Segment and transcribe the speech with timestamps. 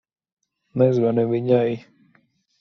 [0.83, 1.79] Nezvani viņai.